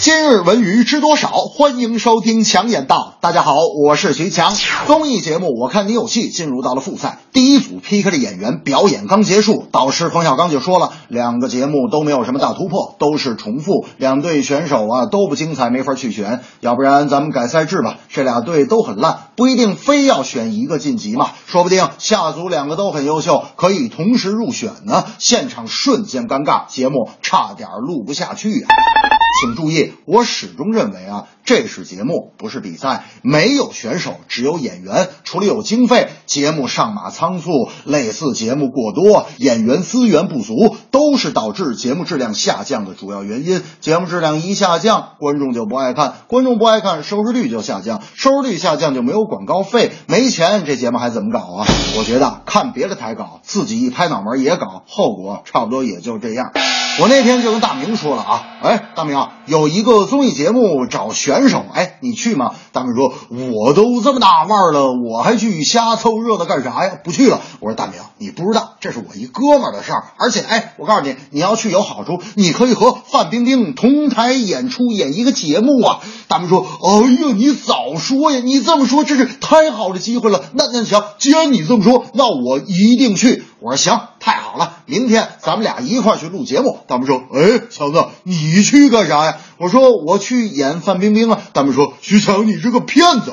[0.00, 1.28] 今日文娱知多少？
[1.28, 3.14] 欢迎收听强眼道。
[3.20, 4.54] 大家好，我是徐强。
[4.86, 16.42] 综艺节目《我看你有戏》进入到了复赛，第一组 PK 的演员表演刚结束，导师冯小刚就说了，两个节目都没有什么大突破，都是重复，两队选手啊都不精彩，没法去选。
[16.60, 25.04] 要不然咱们改赛制吧，这俩队都很烂，不一定非要选一个晋级嘛，说不定下组两个都很优秀，可以同时入选呢。
[25.18, 29.17] 现场瞬间尴尬，节目差点录不下去啊！
[29.40, 35.08] 请注意，我始终认为啊，这是节目，不是比赛，没有选手，只有演员。
[35.24, 43.62] 除了有经费，节目上马仓促，类似节目过多，演员资源不足，都是导致节目质量下降的主要原因。
[43.80, 51.66] 节目质量一下降，观众就不爱看，观众不爱看，收视率就下降，收视率下降就没有广告费，没钱，这节目还怎么搞啊？
[51.96, 56.52] 我觉得看别的台搞，自己一拍脑门也搞，后果差不多也就这样。
[57.00, 62.54] 我那天就跟大明说了啊，哎，大明，有一个综艺节目找选手，哎，你去吗？
[62.72, 63.12] 大明说，
[63.52, 66.98] 我都这么大腕了，我还去瞎凑热闹干啥呀？
[67.04, 67.40] 不去了。
[67.60, 76.00] 我说大明，你不知道，这是我一哥们儿的事儿，而且，哎，我告诉你，你要去有好处，你可以和范冰冰同台演出，演一个节目啊。
[76.26, 78.40] 大明说，哎呀，你早说呀！
[78.42, 80.42] 你这么说，这是太好的机会了。
[80.54, 83.44] 那那行，既然你这么说，那我一定去。
[83.60, 86.78] 我说行，太好了，明天咱们俩一块去录节目。
[86.86, 89.36] 大明说，哎，强子，你去干啥呀？
[89.58, 91.40] 我说我去演范冰冰啊。
[91.52, 93.32] 他们说，徐强，你是个骗子。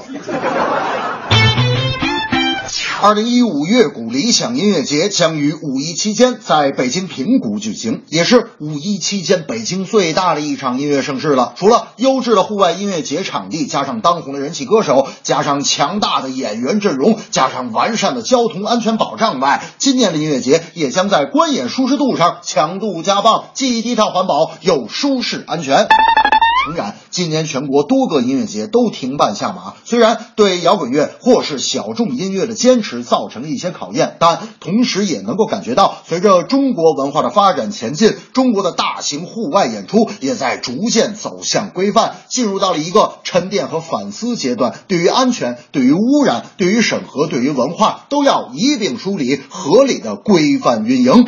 [3.06, 11.54] 二零一五乐谷理想音乐节将于五一期间在北京平谷举行，也是五一期间北京最大的一场音乐盛事了。
[11.56, 25.88] 除了优质的户外音乐节场地，加上当红的人气歌手，加上强大的演员阵容，加上完善的交通安全保障外，今年的音乐节也将在观演舒适度上强度加棒，既低碳环保又舒适安全。
[26.66, 44.74] 诚然，今年全国多个音乐节都停办下马，虽然对摇滚乐或是小众音乐的坚持造成了一些考验，但同时也能够感觉到，随着中国文化的发展前进，中国的大型户外演出也在逐渐走向规范，进入到了一个沉淀和反思阶段。
[44.88, 51.26] 对于安全、对于污染、对于审核、对于文化，都要一并梳理，合理的规范运营。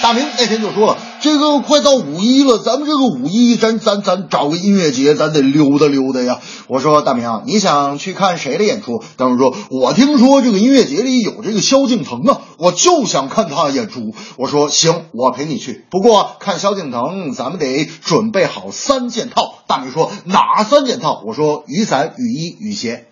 [0.00, 6.40] 大明那天就说了，这个快到五一了，咱们这个五一，咱咱咱找个音乐节，咱得溜达溜达呀。
[6.68, 9.02] 我说大明，你想去看谁的演出？
[9.16, 14.14] 大明说，我听说这个音乐节里有这个萧敬腾啊，我就想看他演出。
[14.36, 15.84] 我说行，我陪你去。
[15.90, 19.57] 不过看萧敬腾，咱们得准备好三件套。
[19.68, 21.22] 大明说哪三件套？
[21.26, 23.04] 我说雨伞、雨衣、雨鞋。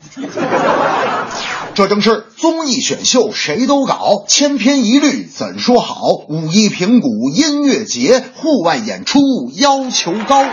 [1.74, 5.96] 这正是综艺选秀谁都搞，千篇一律怎说好？
[6.30, 9.18] 五一平谷音乐节，户外演出
[9.52, 10.46] 要求高。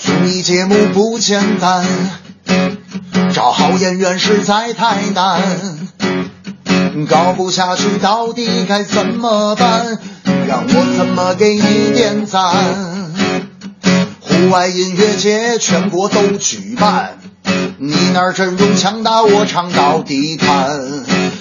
[0.00, 1.86] 综艺节目不简单，
[3.32, 5.77] 找好演员实在太难。
[7.06, 9.98] 搞不下去，到底该怎么办？
[10.46, 13.12] 让我怎么给你点赞？
[14.20, 17.18] 户外音乐节全国都举办，
[17.78, 20.80] 你那儿阵容强大，我唱到底看。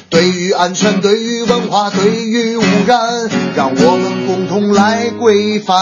[0.10, 5.76] 对于安全，对于文化，对于污染，让我们共同来规范。